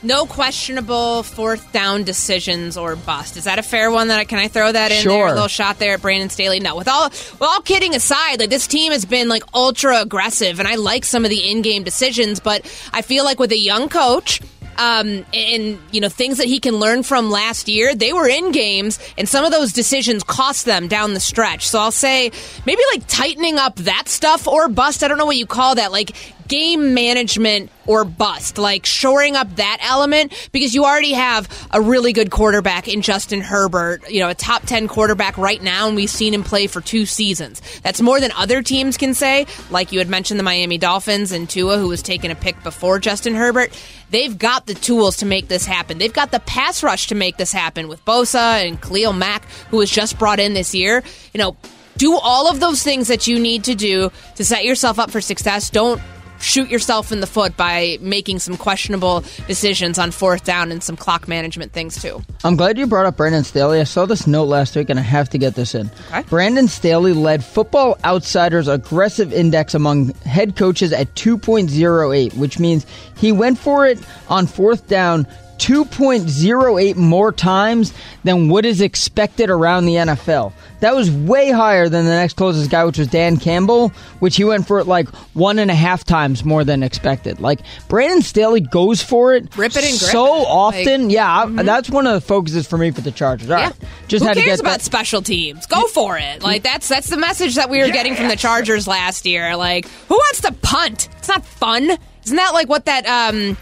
[0.00, 3.36] No questionable fourth down decisions or bust.
[3.36, 4.06] Is that a fair one?
[4.06, 5.26] That I, can I throw that in there?
[5.26, 6.60] A little shot there at Brandon Staley.
[6.60, 10.60] No, with all with all kidding aside, like this team has been like ultra aggressive,
[10.60, 13.88] and I like some of the in-game decisions, but I feel like with a young
[13.88, 14.40] coach.
[14.78, 17.94] Um, and you know things that he can learn from last year.
[17.94, 21.68] They were in games, and some of those decisions cost them down the stretch.
[21.68, 22.30] So I'll say
[22.64, 25.02] maybe like tightening up that stuff or bust.
[25.02, 25.90] I don't know what you call that.
[25.90, 26.14] Like
[26.48, 32.12] game management or bust, like shoring up that element because you already have a really
[32.12, 36.10] good quarterback in Justin Herbert, you know, a top 10 quarterback right now, and we've
[36.10, 37.62] seen him play for two seasons.
[37.82, 39.46] That's more than other teams can say.
[39.70, 42.98] Like you had mentioned, the Miami Dolphins and Tua, who was taking a pick before
[42.98, 43.70] Justin Herbert.
[44.10, 45.98] They've got the tools to make this happen.
[45.98, 49.78] They've got the pass rush to make this happen with Bosa and Khalil Mack, who
[49.78, 51.02] was just brought in this year.
[51.34, 51.56] You know,
[51.98, 55.20] do all of those things that you need to do to set yourself up for
[55.20, 55.68] success.
[55.68, 56.00] Don't
[56.40, 60.96] shoot yourself in the foot by making some questionable decisions on fourth down and some
[60.96, 62.22] clock management things too.
[62.44, 63.80] I'm glad you brought up Brandon Staley.
[63.80, 65.90] I saw this note last week and I have to get this in.
[66.08, 66.22] Okay.
[66.28, 73.32] Brandon Staley led Football Outsiders aggressive index among head coaches at 2.08, which means he
[73.32, 73.98] went for it
[74.28, 75.26] on fourth down
[75.58, 77.92] 2.08 more times
[78.24, 80.52] than what is expected around the NFL.
[80.80, 83.88] That was way higher than the next closest guy, which was Dan Campbell,
[84.20, 87.40] which he went for it like one and a half times more than expected.
[87.40, 90.46] Like Brandon Staley goes for it, Rip it and so it.
[90.48, 91.04] often.
[91.04, 93.50] Like- yeah, I- that's one of the focuses for me for the Chargers.
[93.50, 93.72] All right,
[94.06, 94.82] just Who had to cares get about that.
[94.84, 95.66] special teams?
[95.66, 96.42] Go for it.
[96.42, 99.56] Like that's that's the message that we were getting from the Chargers last year.
[99.56, 101.08] Like, who wants to punt?
[101.18, 101.90] It's not fun.
[102.24, 103.56] Isn't that like what that um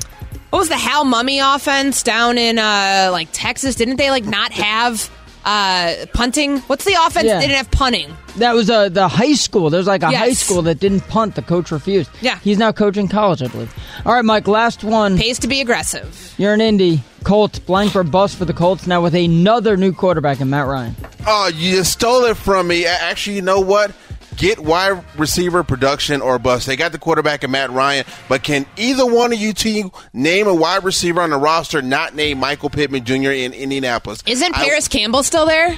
[0.50, 3.74] what was the Hal Mumme offense down in uh like Texas?
[3.74, 5.11] Didn't they like not have
[5.44, 6.59] uh punting?
[6.62, 7.35] What's the offense Yeah.
[7.35, 8.14] that didn't have punting?
[8.37, 9.70] That was uh, the high school.
[9.70, 11.37] There's like a high school that didn't punt.
[11.37, 12.11] The coach refused.
[12.20, 12.38] Yeah.
[12.40, 13.72] he's now coaching college, I believe.
[14.04, 14.46] All right, Mike.
[14.46, 15.16] Last one.
[15.16, 16.35] Pays to be aggressive.
[16.37, 17.02] You're an Indy.
[17.24, 20.94] Colts blank or bust for the Colts now with another new quarterback in Matt Ryan.
[21.26, 22.85] Oh, you stole it from me.
[22.87, 23.90] Actually, you know what?
[24.37, 26.66] Get wide receiver production or bust.
[26.66, 30.46] They got the quarterback in Matt Ryan, but can either one of you two name
[30.46, 33.31] a wide receiver on the roster not named Michael Pittman Jr.
[33.31, 34.22] in Indianapolis?
[34.27, 35.77] Isn't I- Parris Campbell still there?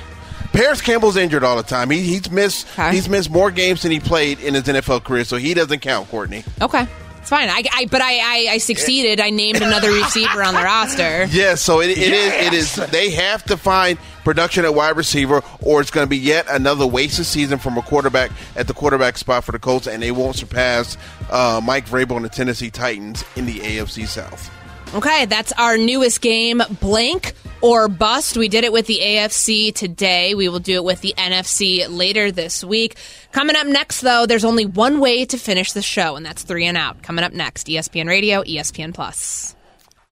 [0.53, 1.91] Parris Campbell's injured all the time.
[1.91, 2.93] He, he's missed Okay.
[2.93, 6.09] he's missed more games than he played in his NFL career, so he doesn't count,
[6.09, 6.43] Courtney.
[6.61, 6.87] Okay.
[7.29, 7.51] It's fine.
[7.51, 9.21] I, I but I, I, I succeeded.
[9.21, 11.27] I named another receiver on the roster.
[11.27, 12.33] Yeah, so it, it is.
[12.33, 12.91] It is.
[12.91, 16.87] They have to find production at wide receiver, or it's going to be yet another
[16.87, 20.37] wasted season from a quarterback at the quarterback spot for the Colts, and they won't
[20.37, 20.97] surpass
[21.31, 24.51] uh, Mike Vrabel and the Tennessee Titans in the AFC South.
[24.95, 28.39] Okay, that's our newest game, blank or bust.
[28.39, 30.35] We did it with the AFC today.
[30.35, 32.97] We will do it with the NFC later this week.
[33.33, 36.65] Coming up next, though, there's only one way to finish the show, and that's three
[36.65, 37.03] and out.
[37.03, 39.55] Coming up next, ESPN Radio, ESPN Plus.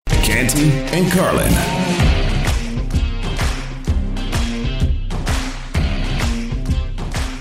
[0.08, 2.05] Canty and Carlin.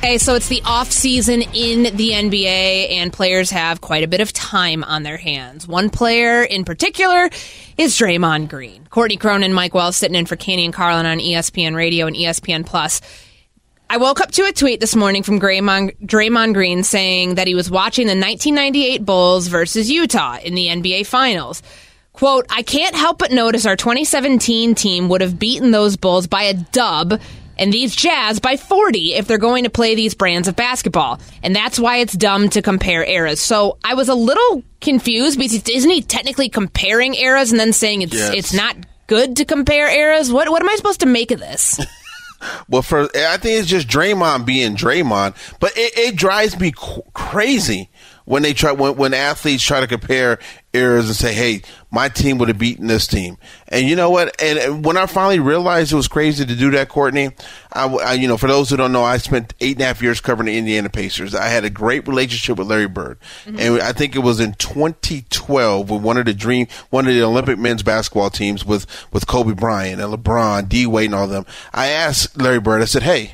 [0.05, 4.21] Okay, so it's the off season in the NBA, and players have quite a bit
[4.21, 5.67] of time on their hands.
[5.67, 7.27] One player in particular
[7.75, 8.85] is Draymond Green.
[8.91, 12.67] Courtney Cronin, Mike Wells sitting in for Canty and Carlin on ESPN Radio and ESPN
[12.67, 13.01] Plus.
[13.89, 17.71] I woke up to a tweet this morning from Draymond Green saying that he was
[17.71, 21.63] watching the 1998 Bulls versus Utah in the NBA Finals.
[22.13, 26.43] Quote, I can't help but notice our 2017 team would have beaten those Bulls by
[26.43, 27.19] a dub
[27.57, 31.19] and these Jazz by 40 if they're going to play these brands of basketball.
[31.43, 33.39] And that's why it's dumb to compare eras.
[33.39, 38.01] So I was a little confused because isn't he technically comparing eras and then saying
[38.03, 38.33] it's Yes.
[38.35, 38.75] it's not
[39.07, 40.31] good to compare eras?
[40.31, 41.79] What what am I supposed to make of this?
[42.69, 46.73] Well, for I think it's just Draymond being Draymond, but it, it drives me
[47.13, 47.89] crazy
[48.25, 50.39] when they try when, when athletes try to compare
[50.73, 51.61] eras and say, "Hey,
[51.91, 53.37] my team would have beaten this team."
[53.69, 54.39] And you know what?
[54.41, 57.31] And, and when I finally realized it was crazy to do that, Courtney,
[57.71, 60.19] I, you know, for those who don't know, I spent eight and a half years
[60.19, 61.33] covering the Indiana Pacers.
[61.33, 63.59] I had a great relationship with Larry Bird, mm-hmm.
[63.59, 67.23] and I think it was in 2012 with one of the dream, one of the
[67.23, 71.45] Olympic men's basketball teams with with Kobe Bryant and LeBron, D Wade, and all them.
[71.73, 72.81] I asked Larry Bird.
[72.81, 73.33] I said, "Hey."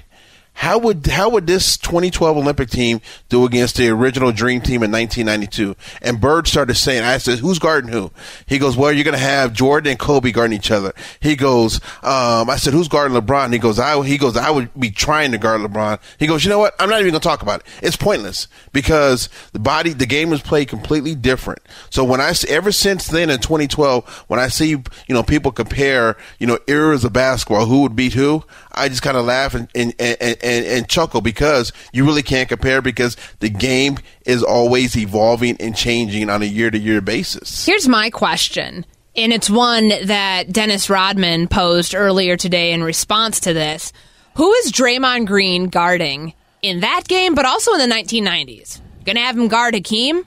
[0.54, 4.92] How would how would this 2012 Olympic team do against the original Dream Team in
[4.92, 5.76] 1992?
[6.04, 8.12] And Bird started saying, I said, who's guarding who?
[8.46, 10.94] He goes, well, you're going to have Jordan and Kobe guarding each other.
[11.20, 13.52] He goes, um, I said, who's guarding LeBron?
[13.52, 16.00] He goes, I he goes, I would be trying to guard LeBron.
[16.20, 16.76] He goes, you know what?
[16.80, 17.66] I'm not even going to talk about it.
[17.82, 21.62] It's pointless because the body, the game was played completely different.
[21.90, 26.18] So when I ever since then in 2012, when I see you know people compare
[26.38, 29.68] you know eras of basketball, who would beat who, I just kind of laugh and
[29.76, 34.98] and, and and and chuckle because you really can't compare because the game is always
[34.98, 37.66] evolving and changing on a year to year basis.
[37.66, 43.54] Here's my question, and it's one that Dennis Rodman posed earlier today in response to
[43.54, 43.94] this.
[44.36, 48.80] Who is Draymond Green guarding in that game, but also in the 1990s?
[49.06, 50.26] Gonna have him guard Hakeem,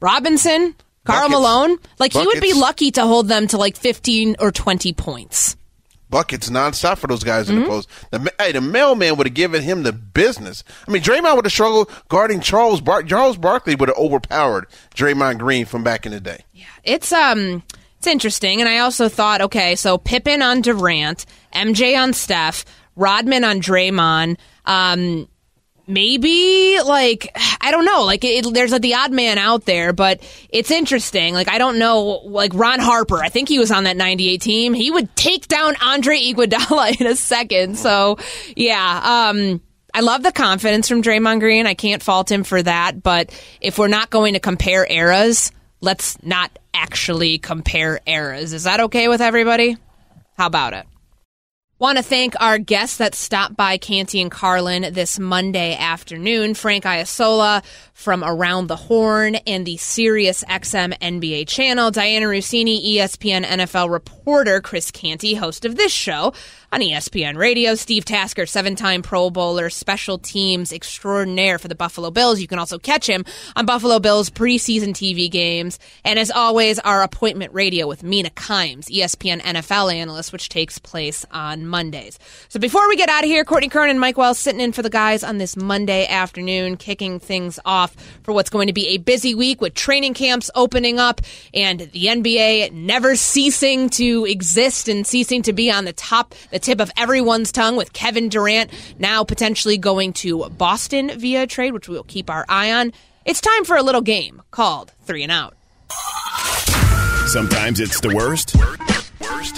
[0.00, 1.32] Robinson, Karl Buckets.
[1.32, 1.78] Malone?
[1.98, 5.56] Like, he would be lucky to hold them to like 15 or 20 points.
[6.12, 7.64] Buckets nonstop for those guys in Mm-hmm.
[7.64, 7.88] the post.
[8.12, 10.62] The, hey, the mailman would have given him the business.
[10.86, 15.38] I mean, Draymond would have struggled guarding Charles Bar- Charles Barkley would have overpowered Draymond
[15.38, 16.44] Green from back in the day.
[16.52, 17.64] Yeah, it's um
[17.98, 23.42] it's interesting and I also thought okay, so Pippen on Durant, MJ on Steph, Rodman
[23.42, 25.28] on Draymond, um
[25.86, 30.22] maybe like I don't know, like it, there's like the odd man out there, but
[30.48, 31.34] it's interesting.
[31.34, 34.74] Like I don't know, like Ron Harper, I think he was on that 98 team.
[34.74, 37.76] He would take down Andre Iguodala in a second.
[37.78, 38.18] So,
[38.56, 39.60] yeah, um
[39.94, 41.66] I love the confidence from Draymond Green.
[41.66, 46.22] I can't fault him for that, but if we're not going to compare eras, let's
[46.22, 48.54] not actually compare eras.
[48.54, 49.76] Is that okay with everybody?
[50.38, 50.86] How about it?
[51.82, 56.54] Want to thank our guests that stopped by Canty and Carlin this Monday afternoon.
[56.54, 57.60] Frank Isola
[57.92, 61.90] from Around the Horn and the Sirius XM NBA channel.
[61.90, 64.60] Dianna Russini, ESPN NFL reporter.
[64.60, 66.32] Chris Canty, host of this show
[66.72, 67.74] on ESPN Radio.
[67.74, 72.40] Steve Tasker, seven time Pro Bowler, special teams extraordinaire for the Buffalo Bills.
[72.40, 75.78] You can also catch him on Buffalo Bills preseason TV games.
[76.02, 81.26] And as always, our appointment radio with Mina Kimes, ESPN NFL analyst, which takes place
[81.30, 82.18] on Mondays.
[82.48, 84.80] So before we get out of here, Courtney Cronin and Mike Wells sitting in for
[84.80, 88.96] the guys on this Monday afternoon, kicking things off for what's going to be a
[88.96, 91.20] busy week with training camps opening up
[91.52, 96.61] and the NBA never ceasing to exist and ceasing to be on the top, the
[96.62, 101.88] tip of everyone's tongue with Kevin Durant now potentially going to Boston via trade, which
[101.88, 102.92] we'll keep our eye on.
[103.24, 105.56] It's time for a little game called Three and Out.
[107.26, 108.50] Sometimes it's the worst.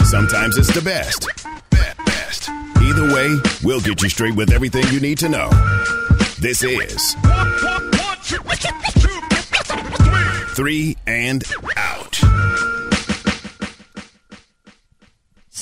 [0.07, 1.29] Sometimes it's the best.
[1.71, 2.49] Best.
[2.83, 5.49] Either way, we'll get you straight with everything you need to know.
[6.39, 7.15] This is
[10.55, 11.43] Three and
[11.77, 11.94] Out.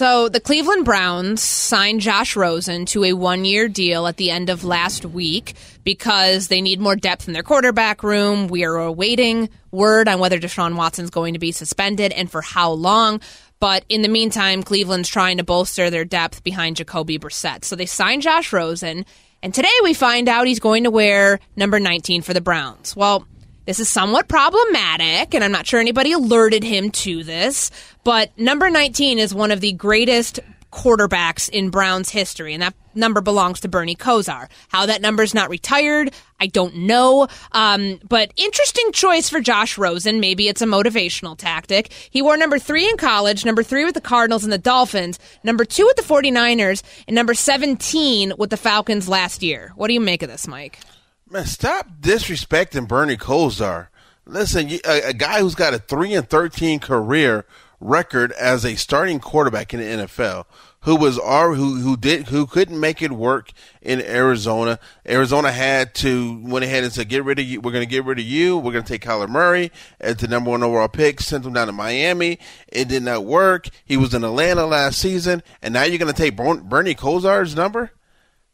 [0.03, 4.51] So the Cleveland Browns signed Josh Rosen to a one year deal at the end
[4.51, 8.49] of last week because they need more depth in their quarterback room.
[8.49, 12.73] We are awaiting word on whether Deshaun Watson's going to be suspended and for how
[12.73, 13.21] long.
[13.61, 17.65] But in the meantime, Cleveland's trying to bolster their depth behind Jacoby Brissett.
[17.65, 19.07] So they signed Josh Rosen,
[19.41, 22.97] and today we find out he's going to wear number 19 for the Browns.
[22.97, 23.25] Well,
[23.65, 27.71] this is somewhat problematic, and I'm not sure anybody alerted him to this,
[28.05, 30.41] but number 19 is one of the greatest
[30.73, 34.49] quarterbacks in Browns history, and that number belongs to Bernie Kosar.
[34.69, 37.29] How that number's not retired, I don't know.
[37.53, 40.19] Um, but interesting choice for Josh Rosen.
[40.19, 41.93] Maybe it's a motivational tactic.
[42.11, 45.65] He wore number three in college, number three with the Cardinals and the Dolphins, number
[45.65, 49.73] two with the 49ers, and number 17 with the Falcons last year.
[49.77, 50.79] What do you make of this, Mike?
[51.33, 53.87] Man, stop disrespecting Bernie Kosar.
[54.27, 57.47] Listen, a, a guy who's got a 3 and 13 career
[57.81, 60.45] record as a starting quarterback in the NFL
[60.83, 64.79] who was our who who did who couldn't make it work in Arizona.
[65.09, 67.63] Arizona had to went ahead and said, "Get rid of you.
[67.63, 68.59] We're going to get rid of you.
[68.59, 71.69] We're going to take Kyler Murray as the number one overall pick." Sent him down
[71.69, 72.39] to Miami.
[72.69, 73.69] It did not work.
[73.87, 77.93] He was in Atlanta last season, and now you're going to take Bernie Kosar's number.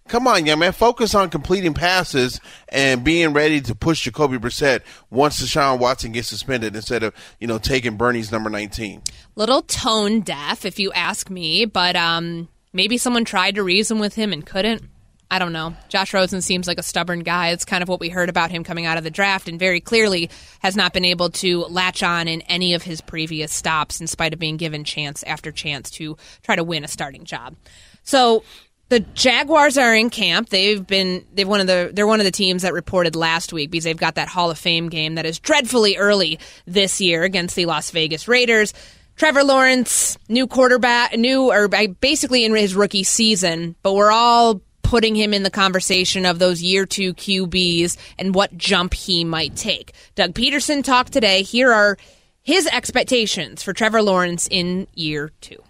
[0.08, 0.72] Come on, young man.
[0.72, 2.40] Focus on completing passes
[2.70, 4.80] and being ready to push Jacoby Brissett
[5.10, 9.02] once Deshaun Watson gets suspended instead of, you know, taking Bernie's number 19.
[9.36, 14.14] Little tone deaf, if you ask me, but um, maybe someone tried to reason with
[14.14, 14.82] him and couldn't.
[15.30, 15.74] I don't know.
[15.90, 17.50] Josh Rosen seems like a stubborn guy.
[17.50, 19.78] It's kind of what we heard about him coming out of the draft, and very
[19.78, 20.30] clearly
[20.60, 24.32] has not been able to latch on in any of his previous stops, in spite
[24.32, 27.56] of being given chance after chance to try to win a starting job.
[28.04, 28.42] So
[28.88, 30.48] the Jaguars are in camp.
[30.48, 33.70] They've been they've one of the they're one of the teams that reported last week
[33.70, 37.56] because they've got that Hall of Fame game that is dreadfully early this year against
[37.56, 38.72] the Las Vegas Raiders.
[39.16, 45.14] Trevor Lawrence, new quarterback, new or basically in his rookie season, but we're all putting
[45.14, 49.92] him in the conversation of those year two QBs and what jump he might take.
[50.14, 51.42] Doug Pederson talked today.
[51.42, 51.98] Here are
[52.42, 55.62] his expectations for Trevor Lawrence in year two.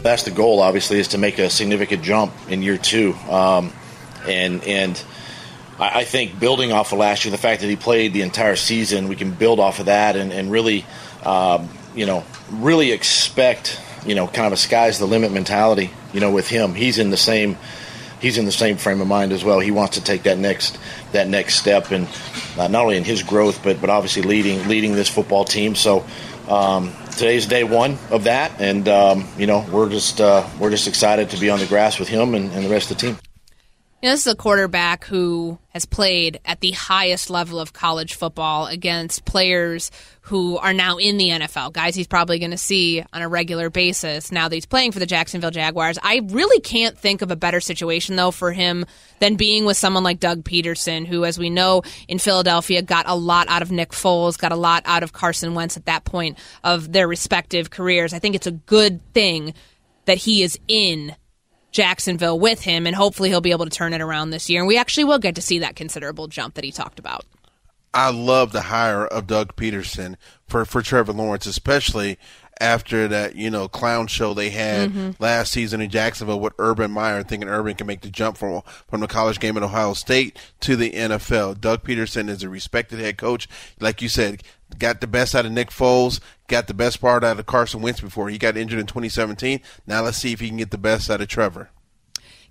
[0.00, 3.14] That's the goal, obviously, is to make a significant jump in year two.
[3.28, 3.72] Um,
[4.28, 5.04] and and
[5.80, 8.54] I, I, think building off of last year, the fact that he played the entire
[8.54, 10.86] season, we can build off of that and, and really,
[11.24, 16.20] um, you know, really expect, you know, kind of a sky's the limit mentality, you
[16.20, 16.74] know, with him.
[16.74, 17.58] He's in the same
[18.20, 19.58] he's in the same frame of mind as well.
[19.58, 20.78] He wants to take that next
[21.10, 22.06] that next step, and
[22.56, 25.74] uh, not only in his growth, but but obviously leading leading this football team.
[25.74, 26.06] So
[26.48, 30.88] um, today's day one of that, and um, you know we're just uh, we're just
[30.88, 33.18] excited to be on the grass with him and, and the rest of the team.
[34.00, 38.14] You know, this is a quarterback who has played at the highest level of college
[38.14, 39.90] football against players
[40.20, 43.70] who are now in the NFL, guys he's probably going to see on a regular
[43.70, 45.98] basis now that he's playing for the Jacksonville Jaguars.
[46.00, 48.86] I really can't think of a better situation, though, for him
[49.18, 53.16] than being with someone like Doug Pederson, who, as we know, in Philadelphia got a
[53.16, 56.38] lot out of Nick Foles, got a lot out of Carson Wentz at that point
[56.62, 58.12] of their respective careers.
[58.12, 59.54] I think it's a good thing
[60.04, 61.16] that he is in
[61.70, 64.60] Jacksonville with him, and hopefully he'll be able to turn it around this year.
[64.60, 67.24] And we actually will get to see that considerable jump that he talked about.
[67.94, 70.16] I love the hire of Doug Pederson
[70.46, 72.18] for, for Trevor Lawrence, especially
[72.60, 75.22] after that, you know, clown show they had mm-hmm.
[75.22, 79.00] last season in Jacksonville with Urban Meyer, thinking Urban can make the jump from from
[79.00, 81.60] the college game at Ohio State to the NFL.
[81.60, 83.48] Doug Pederson is a respected head coach.
[83.80, 84.42] Like you said,
[84.78, 88.00] got the best out of Nick Foles, got the best part out of Carson Wentz
[88.00, 89.60] before he got injured in 2017.
[89.86, 91.70] Now let's see if he can get the best out of Trevor.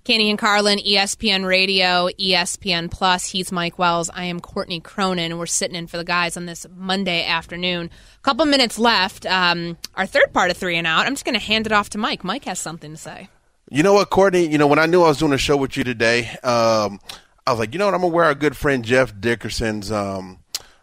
[0.04, 3.26] Canty and Carlin, ESPN Radio, ESPN Plus.
[3.26, 4.08] He's Mike Wells.
[4.14, 7.90] I am Courtney Cronin, and we're sitting in for the guys on this Monday afternoon.
[8.16, 9.26] A couple minutes left.
[9.26, 11.04] Um, our third part of three and out.
[11.04, 12.24] I'm just going to hand it off to Mike.
[12.24, 13.28] Mike has something to say.
[13.70, 14.46] You know what, Courtney?
[14.46, 17.00] You know when I knew I was doing a show with you today, um,
[17.46, 17.94] I was like, you know what?
[17.94, 19.92] I'm gonna wear our good friend Jeff Dickerson's.
[19.92, 20.37] Um,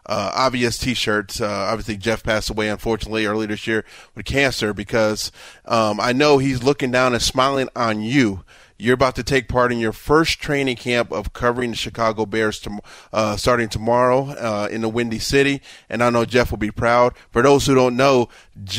[0.08, 1.40] uh, obvious T-shirts.
[1.40, 3.84] Uh, obviously, Jeff passed away unfortunately earlier this year
[4.14, 5.32] with cancer because
[5.64, 8.44] um, I know he's looking down and smiling on you
[8.78, 12.60] you're about to take part in your first training camp of covering the Chicago Bears
[12.60, 12.78] to,
[13.12, 17.14] uh, starting tomorrow uh, in the Windy City, and I know Jeff will be proud.
[17.30, 18.28] For those who don't know,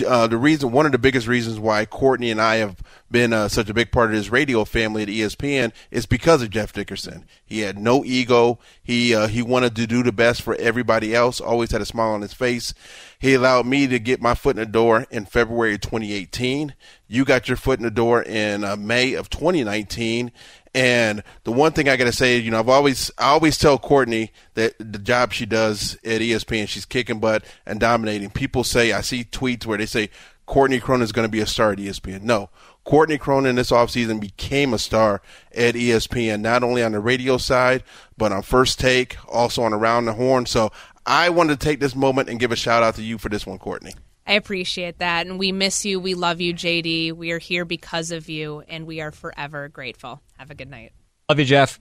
[0.05, 3.47] uh, the reason, one of the biggest reasons why Courtney and I have been uh,
[3.47, 7.25] such a big part of his radio family at ESPN is because of Jeff Dickerson.
[7.45, 8.59] He had no ego.
[8.83, 11.39] He uh, he wanted to do the best for everybody else.
[11.39, 12.73] Always had a smile on his face.
[13.19, 16.75] He allowed me to get my foot in the door in February 2018.
[17.07, 20.31] You got your foot in the door in uh, May of 2019.
[20.75, 23.79] And the one thing I got to say, you know, I've always, I always tell
[23.79, 28.29] Courtney that the job she does at ESPN, she's kicking butt and dominating.
[28.29, 30.11] People say, I see tweets where they say,
[30.45, 32.21] Courtney Cronin is going to be a star at ESPN.
[32.21, 32.49] No,
[32.85, 35.21] Courtney Cronin this offseason became a star
[35.53, 37.83] at ESPN, not only on the radio side,
[38.17, 40.45] but on First Take, also on Around the Horn.
[40.45, 40.71] So
[41.07, 43.47] I wanted to take this moment and give a shout out to you for this
[43.47, 43.93] one, Courtney.
[44.27, 45.25] I appreciate that.
[45.25, 46.01] And we miss you.
[46.01, 47.13] We love you, JD.
[47.13, 50.21] We are here because of you, and we are forever grateful.
[50.37, 50.91] Have a good night.
[51.29, 51.79] Love you, Jeff.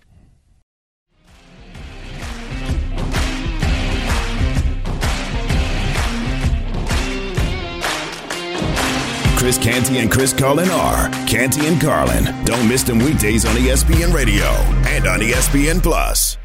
[9.37, 12.25] Chris Canty and Chris Carlin are Canty and Carlin.
[12.45, 14.47] Don't miss them weekdays on ESPN Radio
[14.89, 16.39] and on ESPN Plus.